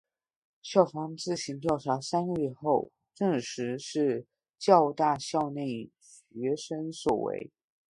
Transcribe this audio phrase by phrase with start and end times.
[0.63, 4.25] 校方自行调查三个月后证实是
[4.57, 5.91] 教大校内
[6.33, 7.51] 学生所为。